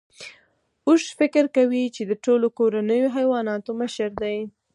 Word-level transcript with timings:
اوښ 0.87 1.03
فکر 1.19 1.45
کوي 1.57 1.83
چې 1.95 2.01
د 2.09 2.11
ټولو 2.25 2.47
کورنیو 2.57 3.13
حیواناتو 3.15 3.71
مشر 3.81 4.09
دی. 4.21 4.37